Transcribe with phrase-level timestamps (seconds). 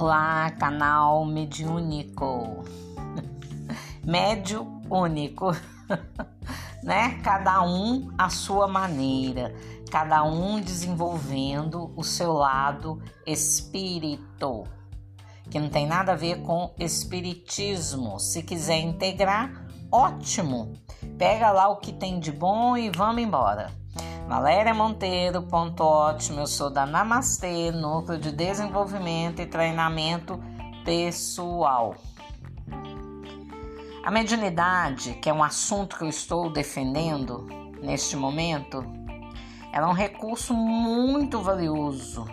[0.00, 2.62] Olá, canal Mediúnico.
[4.06, 5.50] Médio único,
[6.84, 7.18] né?
[7.24, 9.52] Cada um à sua maneira,
[9.90, 14.62] cada um desenvolvendo o seu lado espírito,
[15.50, 18.20] que não tem nada a ver com espiritismo.
[18.20, 20.74] Se quiser integrar, ótimo.
[21.18, 23.72] Pega lá o que tem de bom e vamos embora.
[24.28, 26.40] Valéria Monteiro, ponto ótimo.
[26.40, 30.38] Eu sou da Namastê, Núcleo de Desenvolvimento e Treinamento
[30.84, 31.96] Pessoal.
[34.04, 37.46] A mediunidade, que é um assunto que eu estou defendendo
[37.80, 38.84] neste momento,
[39.72, 42.26] ela é um recurso muito valioso,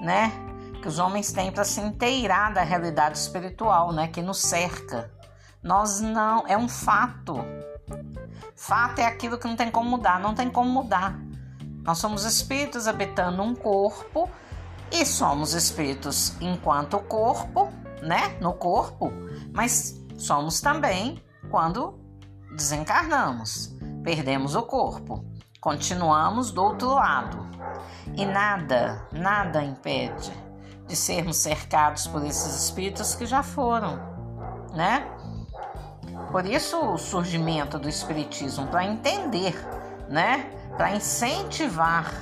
[0.00, 0.30] né?
[0.80, 4.06] Que os homens têm para se inteirar da realidade espiritual, né?
[4.06, 5.12] Que nos cerca.
[5.60, 7.34] Nós não, é um fato.
[8.54, 11.18] Fato é aquilo que não tem como mudar, não tem como mudar.
[11.82, 14.28] Nós somos espíritos habitando um corpo
[14.90, 18.36] e somos espíritos enquanto corpo, né?
[18.40, 19.12] No corpo,
[19.52, 21.98] mas somos também quando
[22.54, 25.24] desencarnamos, perdemos o corpo,
[25.60, 27.50] continuamos do outro lado.
[28.16, 30.32] E nada, nada impede
[30.86, 33.98] de sermos cercados por esses espíritos que já foram,
[34.74, 35.08] né?
[36.30, 39.54] Por isso o surgimento do espiritismo para entender,
[40.08, 40.61] né?
[40.76, 42.12] Para incentivar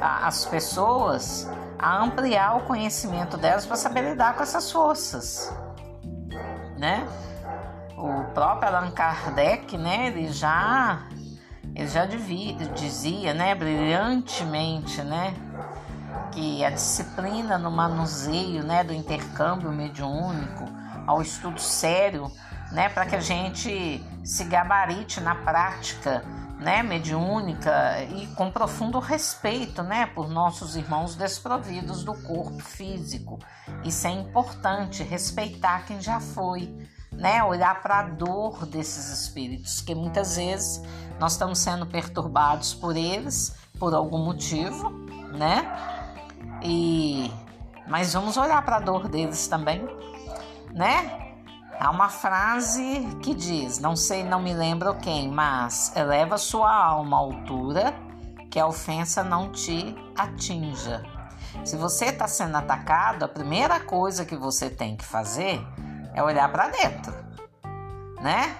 [0.00, 5.52] a, as pessoas a ampliar o conhecimento delas para saber lidar com essas forças,
[6.78, 7.06] né?
[7.96, 11.06] O próprio Allan Kardec, né, ele já
[11.74, 15.34] ele já devia, dizia, né, brilhantemente, né,
[16.30, 20.64] que a disciplina no manuseio, né, do intercâmbio mediúnico,
[21.06, 22.30] ao estudo sério,
[22.72, 26.24] né, para que a gente se gabarite na prática
[26.58, 33.38] né, mediúnica e com profundo respeito, né, por nossos irmãos desprovidos do corpo físico.
[33.84, 36.74] Isso é importante, respeitar quem já foi,
[37.12, 40.82] né, olhar para a dor desses espíritos, que muitas vezes
[41.20, 44.90] nós estamos sendo perturbados por eles por algum motivo,
[45.36, 45.66] né?
[46.62, 47.30] E
[47.86, 49.84] mas vamos olhar para a dor deles também,
[50.72, 51.23] né?
[51.84, 57.18] Há uma frase que diz, não sei, não me lembro quem, mas eleva sua alma
[57.18, 57.94] à altura
[58.50, 61.02] que a ofensa não te atinja.
[61.62, 65.62] Se você está sendo atacado, a primeira coisa que você tem que fazer
[66.14, 67.14] é olhar para dentro,
[68.22, 68.56] né?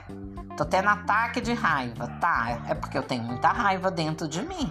[0.54, 2.60] Tô tendo ataque de raiva, tá?
[2.68, 4.70] É porque eu tenho muita raiva dentro de mim,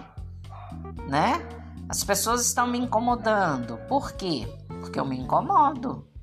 [1.08, 1.44] né?
[1.88, 3.78] As pessoas estão me incomodando.
[3.88, 4.46] Por quê?
[4.80, 6.13] Porque eu me incomodo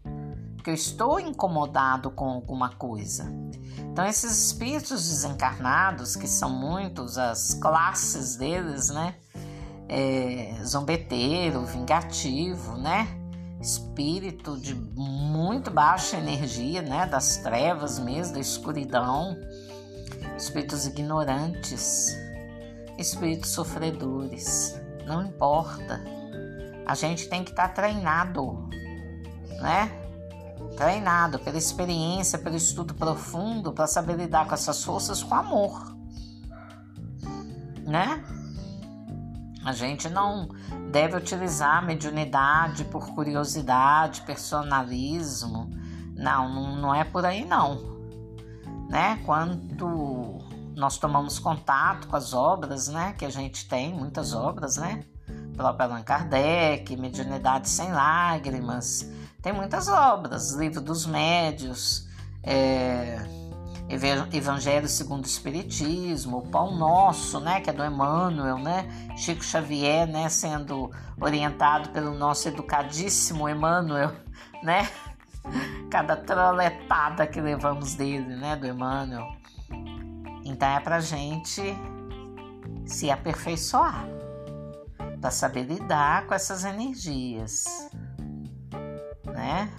[0.61, 3.25] porque eu estou incomodado com alguma coisa.
[3.79, 9.16] Então, esses espíritos desencarnados, que são muitos, as classes deles, né?
[9.89, 13.07] É, zombeteiro, vingativo, né?
[13.59, 17.07] Espírito de muito baixa energia, né?
[17.07, 19.35] Das trevas mesmo, da escuridão.
[20.38, 22.16] Espíritos ignorantes,
[22.99, 24.79] espíritos sofredores.
[25.07, 25.99] Não importa.
[26.85, 28.69] A gente tem que estar tá treinado,
[29.59, 30.00] né?
[30.75, 35.95] Treinado pela experiência, pelo estudo profundo, para saber lidar com essas forças com amor,
[37.85, 38.23] né?
[39.63, 40.49] A gente não
[40.91, 45.69] deve utilizar a mediunidade por curiosidade, personalismo.
[46.16, 47.79] Não, não, é por aí não.
[48.89, 49.22] Né?
[49.23, 50.39] Quando
[50.75, 55.03] nós tomamos contato com as obras, né, que a gente tem, muitas obras, né?
[55.61, 59.07] Próprio Allan Kardec, Mediunidade Sem Lágrimas,
[59.41, 62.07] tem muitas obras, Livro dos Médios,
[62.44, 63.19] é,
[64.33, 70.07] Evangelho segundo o Espiritismo, o Pão Nosso, né, que é do Emmanuel, né, Chico Xavier,
[70.07, 74.11] né, sendo orientado pelo nosso educadíssimo Emmanuel,
[74.63, 74.89] né,
[75.89, 79.28] cada troletada que levamos dele, né, do Emmanuel.
[80.45, 81.61] Então é pra gente
[82.85, 84.05] se aperfeiçoar,
[85.22, 87.64] para saber lidar com essas energias
[89.32, 89.72] né?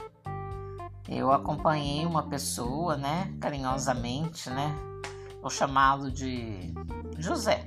[1.09, 4.75] Eu acompanhei uma pessoa, né, carinhosamente, né?
[5.41, 6.73] Vou chamá-lo de
[7.19, 7.67] José,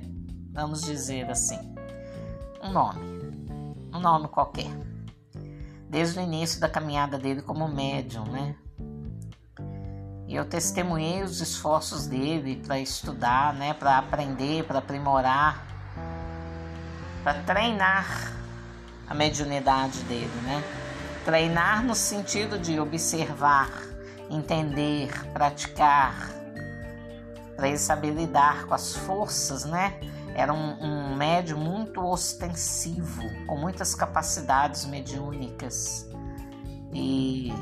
[0.52, 1.58] vamos dizer assim.
[2.62, 3.00] Um nome,
[3.92, 4.70] um nome qualquer.
[5.88, 8.56] Desde o início da caminhada dele como médium, né?
[10.26, 15.65] E eu testemunhei os esforços dele para estudar, né, para aprender, para aprimorar,
[17.26, 18.32] para treinar
[19.08, 20.62] a mediunidade dele, né?
[21.24, 23.68] Treinar no sentido de observar,
[24.30, 26.30] entender, praticar,
[27.56, 29.98] para ele saber lidar com as forças, né?
[30.36, 36.08] Era um, um médium muito ostensivo, com muitas capacidades mediúnicas.
[36.92, 37.52] e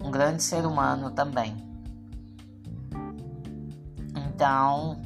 [0.00, 1.56] um grande ser humano também.
[4.14, 5.02] Então,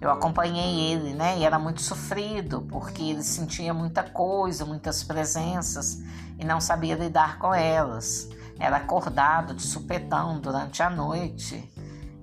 [0.00, 1.38] eu acompanhei ele, né?
[1.38, 6.02] E era muito sofrido, porque ele sentia muita coisa, muitas presenças
[6.38, 8.28] e não sabia lidar com elas.
[8.58, 11.70] Era acordado de supetão durante a noite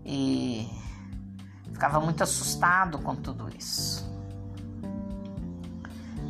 [0.03, 0.67] e
[1.71, 4.07] ficava muito assustado com tudo isso.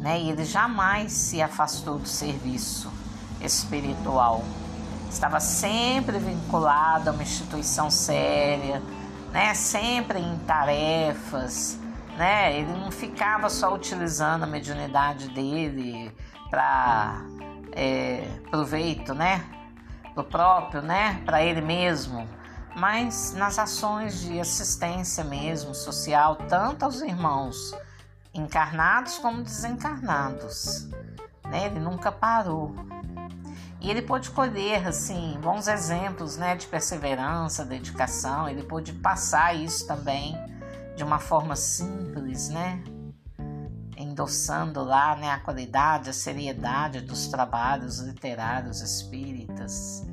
[0.02, 0.20] Né?
[0.20, 2.92] E ele jamais se afastou do serviço
[3.40, 4.44] espiritual.
[5.10, 8.84] Estava sempre vinculado a uma instituição séria,
[9.32, 9.54] né?
[9.54, 11.80] Sempre em tarefas,
[12.18, 12.58] né?
[12.58, 16.12] Ele não ficava só utilizando a mediunidade dele
[16.50, 17.22] para
[17.72, 19.46] é, proveito, né?
[20.16, 21.22] Do próprio, né?
[21.26, 22.28] Para ele mesmo,
[22.76, 27.76] mas nas ações de assistência mesmo social, tanto aos irmãos
[28.34, 30.88] encarnados como desencarnados.
[31.46, 31.66] Né?
[31.66, 32.76] Ele nunca parou.
[33.80, 38.50] E ele pôde colher assim bons exemplos, né, de perseverança, dedicação.
[38.50, 40.36] Ele pôde passar isso também
[40.96, 42.84] de uma forma simples, né,
[43.96, 50.04] endossando lá, né, a qualidade, a seriedade dos trabalhos literários espíritas.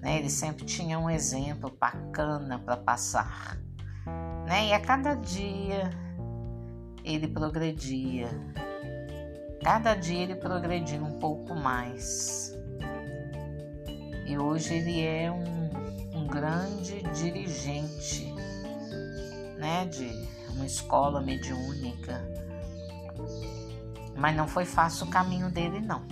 [0.00, 0.18] Né?
[0.18, 3.56] Ele sempre tinha um exemplo bacana para passar,
[4.46, 4.66] né?
[4.66, 5.90] E a cada dia
[7.04, 8.28] ele progredia.
[9.62, 12.52] Cada dia ele progredia um pouco mais.
[14.26, 18.32] E hoje ele é um, um grande dirigente
[19.58, 20.10] né, de
[20.50, 22.20] uma escola mediúnica.
[24.16, 26.02] Mas não foi fácil o caminho dele, não.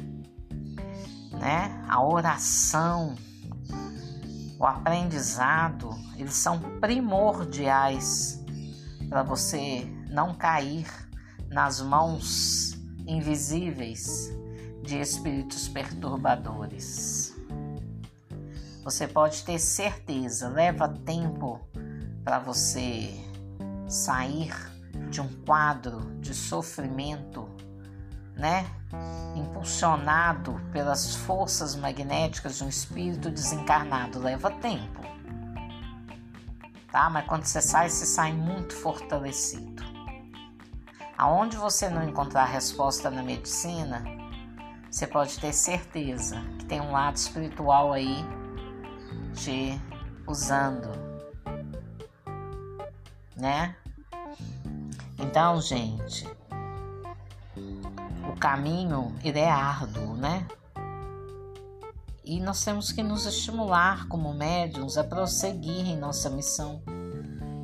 [1.33, 1.85] Né?
[1.89, 3.15] A oração,
[4.59, 8.45] o aprendizado, eles são primordiais
[9.09, 10.87] para você não cair
[11.49, 14.31] nas mãos invisíveis
[14.83, 17.30] de espíritos perturbadores.
[18.83, 21.61] Você pode ter certeza, leva tempo
[22.25, 23.13] para você
[23.87, 24.55] sair
[25.11, 27.47] de um quadro de sofrimento,
[28.35, 28.65] né?
[29.37, 35.01] Impulsionado pelas forças magnéticas de um espírito desencarnado, leva tempo.
[36.91, 37.11] Tá?
[37.11, 39.85] Mas quando você sai, você sai muito fortalecido.
[41.19, 44.03] Aonde você não encontrar resposta na medicina,
[44.91, 48.25] você pode ter certeza que tem um lado espiritual aí
[49.35, 49.81] te
[50.27, 50.89] usando,
[53.37, 53.77] né?
[55.19, 56.29] Então, gente,
[58.29, 60.47] o caminho ele é árduo, né?
[62.25, 66.83] E nós temos que nos estimular como médiums a prosseguir em nossa missão,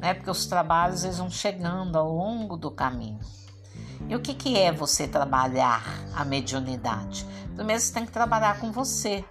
[0.00, 0.14] né?
[0.14, 3.20] Porque os trabalhos eles vão chegando ao longo do caminho.
[4.08, 5.82] E o que, que é você trabalhar
[6.14, 7.26] a mediunidade?
[7.54, 9.24] Primeiro você tem que trabalhar com você,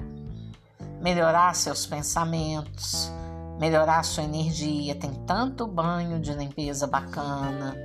[1.01, 3.11] melhorar seus pensamentos,
[3.59, 4.95] melhorar sua energia.
[4.95, 7.75] Tem tanto banho de limpeza bacana,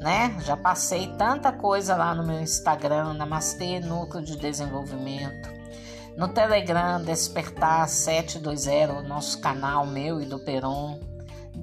[0.00, 0.36] né?
[0.40, 5.50] Já passei tanta coisa lá no meu Instagram, Namastê Núcleo de Desenvolvimento.
[6.16, 10.98] No Telegram, Despertar 720, nosso canal meu e do Peron.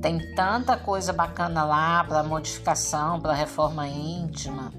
[0.01, 4.71] Tem tanta coisa bacana lá para modificação, para reforma íntima,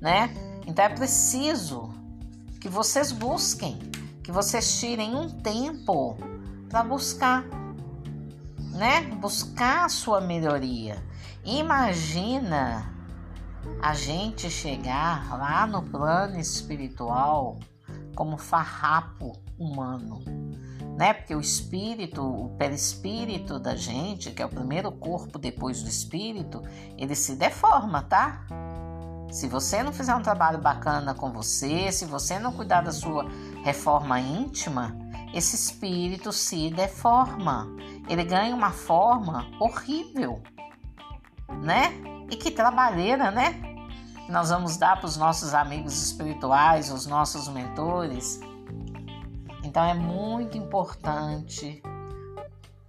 [0.00, 0.34] né?
[0.66, 1.90] Então é preciso
[2.60, 3.78] que vocês busquem
[4.24, 6.16] que vocês tirem um tempo
[6.70, 7.44] para buscar,
[8.72, 9.02] né?
[9.20, 10.96] Buscar a sua melhoria.
[11.44, 12.90] Imagina
[13.82, 17.58] a gente chegar lá no plano espiritual
[18.16, 20.22] como farrapo humano,
[20.96, 21.12] né?
[21.12, 26.62] Porque o espírito, o perispírito da gente, que é o primeiro corpo depois do espírito,
[26.96, 28.46] ele se deforma, tá?
[29.34, 33.26] Se você não fizer um trabalho bacana com você, se você não cuidar da sua
[33.64, 34.96] reforma íntima,
[35.34, 37.66] esse espírito se deforma.
[38.08, 40.40] Ele ganha uma forma horrível,
[41.64, 42.00] né?
[42.30, 43.60] E que trabalheira, né?
[44.28, 48.38] Nós vamos dar para os nossos amigos espirituais, os nossos mentores.
[49.64, 51.82] Então é muito importante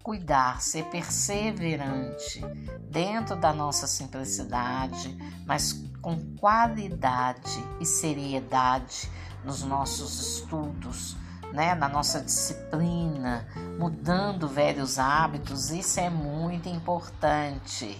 [0.03, 2.39] cuidar, ser perseverante
[2.91, 5.73] dentro da nossa simplicidade, mas
[6.05, 9.09] com qualidade e seriedade
[9.43, 11.17] nos nossos estudos,
[11.51, 13.47] né, na nossa disciplina,
[13.79, 17.99] mudando velhos hábitos, isso é muito importante,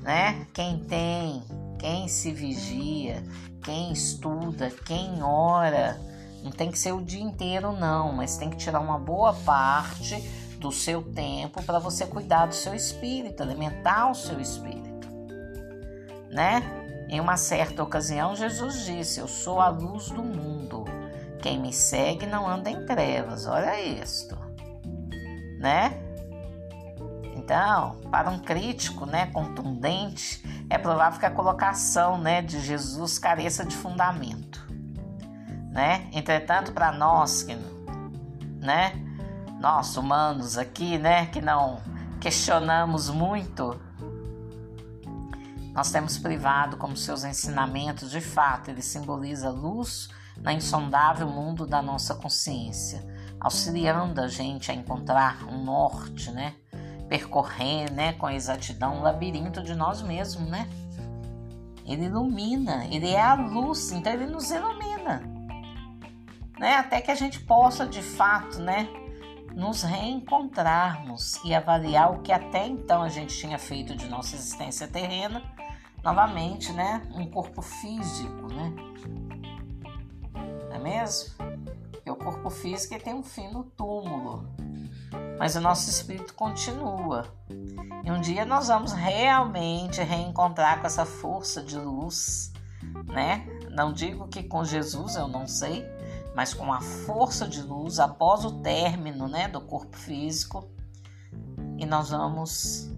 [0.00, 0.46] né?
[0.54, 1.44] Quem tem,
[1.78, 3.22] quem se vigia,
[3.62, 6.00] quem estuda, quem ora,
[6.42, 10.18] não tem que ser o dia inteiro não, mas tem que tirar uma boa parte
[10.58, 15.06] do seu tempo para você cuidar do seu espírito, alimentar o seu espírito,
[16.30, 16.85] né?
[17.08, 20.84] Em uma certa ocasião, Jesus disse: Eu sou a luz do mundo.
[21.40, 24.36] Quem me segue não anda em trevas, olha isto,
[25.60, 26.02] né?
[27.36, 33.64] Então, para um crítico, né, contundente, é provável que a colocação, né, de Jesus careça
[33.64, 34.66] de fundamento,
[35.70, 36.08] né?
[36.12, 37.54] Entretanto, para nós que,
[38.60, 38.92] né,
[39.60, 41.80] nós humanos aqui, né, que não
[42.20, 43.80] questionamos muito,
[45.76, 51.82] nós temos privado como seus ensinamentos, de fato, ele simboliza luz na insondável mundo da
[51.82, 53.04] nossa consciência,
[53.38, 56.54] auxiliando a gente a encontrar um norte, né?
[57.10, 60.66] Percorrer, né, com exatidão um labirinto de nós mesmos, né?
[61.84, 65.22] Ele ilumina, ele é a luz, então ele nos ilumina,
[66.58, 66.76] né?
[66.76, 68.88] Até que a gente possa, de fato, né,
[69.54, 74.88] nos reencontrarmos e avaliar o que até então a gente tinha feito de nossa existência
[74.88, 75.42] terrena,
[76.06, 78.72] novamente, né, um corpo físico, né?
[80.78, 81.34] mesmo?
[81.90, 84.48] Porque o corpo físico tem um fim no túmulo,
[85.36, 87.26] mas o nosso espírito continua.
[88.04, 92.52] E um dia nós vamos realmente reencontrar com essa força de luz,
[93.06, 93.44] né?
[93.72, 95.84] Não digo que com Jesus, eu não sei,
[96.36, 100.70] mas com a força de luz após o término, né, do corpo físico.
[101.76, 102.92] E nós vamos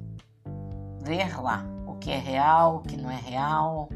[1.01, 3.89] ver lá que é real, o que não é real,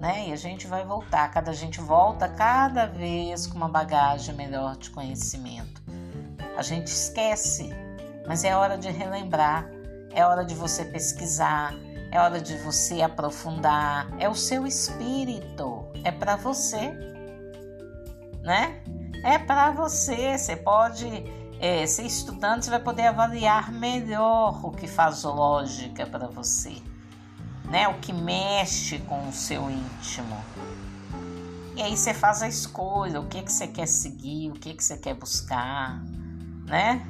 [0.00, 0.28] né?
[0.28, 4.90] E a gente vai voltar, cada gente volta cada vez com uma bagagem melhor de
[4.90, 5.82] conhecimento.
[6.56, 7.70] A gente esquece,
[8.26, 9.66] mas é hora de relembrar,
[10.12, 11.74] é hora de você pesquisar,
[12.10, 16.92] é hora de você aprofundar, é o seu espírito, é para você,
[18.42, 18.82] né?
[19.24, 21.08] É para você, você pode
[21.58, 26.74] é, ser estudante, você vai poder avaliar melhor o que faz lógica para você
[27.64, 27.88] né?
[27.88, 30.36] O que mexe com o seu íntimo.
[31.76, 34.84] E aí você faz a escolha, o que que você quer seguir, o que que
[34.84, 36.00] você quer buscar,
[36.66, 37.04] né?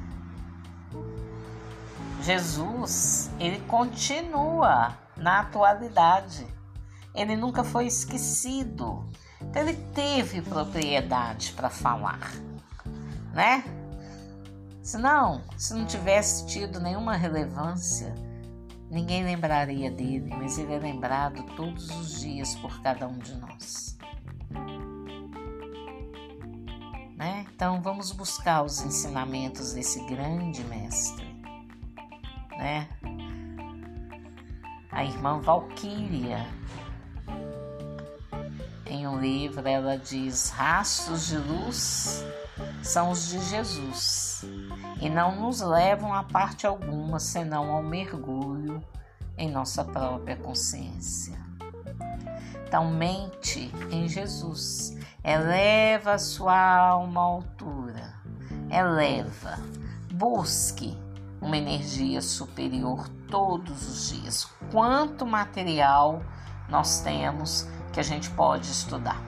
[2.21, 6.47] Jesus, ele continua na atualidade.
[7.13, 9.07] Ele nunca foi esquecido.
[9.39, 12.31] Então ele teve propriedade para falar,
[13.31, 13.63] né?
[14.81, 18.13] Se não, se não tivesse tido nenhuma relevância,
[18.89, 23.97] Ninguém lembraria dele, mas ele é lembrado todos os dias por cada um de nós.
[27.15, 27.45] Né?
[27.53, 31.25] Então vamos buscar os ensinamentos desse grande mestre.
[32.51, 32.87] Né?
[34.91, 36.45] A irmã Valquíria,
[38.85, 42.23] em um livro, ela diz: rastros de luz
[42.81, 44.45] são os de Jesus
[45.01, 48.83] e não nos levam a parte alguma senão ao mergulho
[49.37, 51.37] em nossa própria consciência.
[52.67, 58.13] Então, mente em Jesus, eleva a sua alma à altura,
[58.69, 59.59] eleva,
[60.11, 60.97] busque
[61.41, 64.45] uma energia superior todos os dias.
[64.71, 66.21] Quanto material
[66.69, 69.21] nós temos que a gente pode estudar?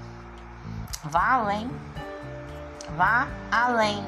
[1.03, 1.69] Vá além
[2.97, 4.03] Vá além.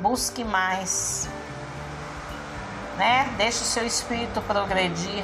[0.00, 1.28] Busque mais.
[2.96, 3.28] Né?
[3.36, 5.22] Deixe o seu espírito progredir.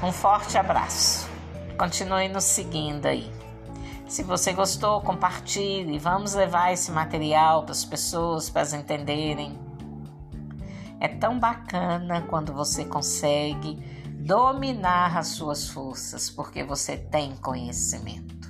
[0.00, 1.28] Um forte abraço.
[1.76, 3.28] Continue nos seguindo aí.
[4.06, 5.98] Se você gostou, compartilhe.
[5.98, 9.58] Vamos levar esse material para as pessoas, para elas entenderem.
[11.00, 13.82] É tão bacana quando você consegue
[14.20, 18.41] dominar as suas forças, porque você tem conhecimento.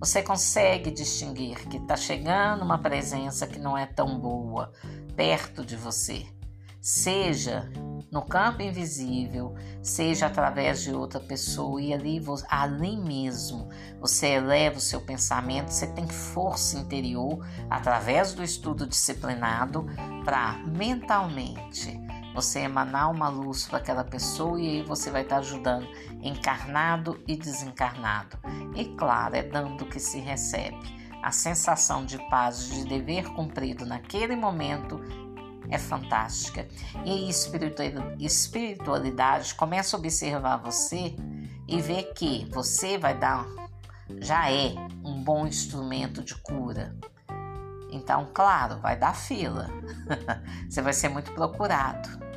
[0.00, 4.72] Você consegue distinguir que está chegando uma presença que não é tão boa
[5.16, 6.24] perto de você,
[6.80, 7.68] seja
[8.10, 13.68] no campo invisível, seja através de outra pessoa, e ali, ali mesmo
[14.00, 19.84] você eleva o seu pensamento, você tem força interior através do estudo disciplinado
[20.24, 22.00] para mentalmente
[22.40, 25.88] você emanar uma luz para aquela pessoa e aí você vai estar ajudando
[26.22, 28.38] encarnado e desencarnado.
[28.76, 30.78] E claro, é dando que se recebe.
[31.20, 35.00] A sensação de paz, de dever cumprido naquele momento
[35.68, 36.68] é fantástica.
[37.04, 37.28] E
[38.20, 41.16] espiritualidade começa a observar você
[41.66, 43.44] e ver que você vai dar,
[44.20, 46.94] já é um bom instrumento de cura.
[47.90, 49.68] Então, claro, vai dar fila.
[50.70, 52.27] você vai ser muito procurado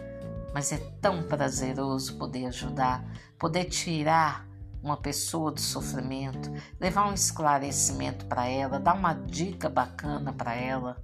[0.53, 3.03] mas é tão prazeroso poder ajudar,
[3.37, 4.47] poder tirar
[4.83, 10.97] uma pessoa do sofrimento, levar um esclarecimento para ela, dar uma dica bacana para ela,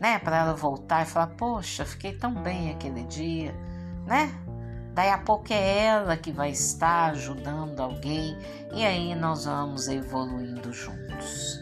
[0.00, 0.18] né?
[0.18, 3.54] Para ela voltar e falar: Poxa, fiquei tão bem aquele dia,
[4.06, 4.32] né?
[4.94, 8.36] Daí a pouco é ela que vai estar ajudando alguém
[8.74, 11.60] e aí nós vamos evoluindo juntos.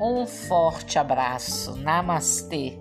[0.00, 1.76] Um forte abraço.
[1.76, 2.78] Namastê.